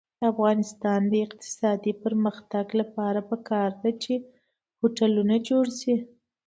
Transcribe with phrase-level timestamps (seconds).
[0.19, 4.13] د افغانستان د اقتصادي پرمختګ لپاره پکار ده چې
[4.79, 5.95] هوټلونه جوړ شي.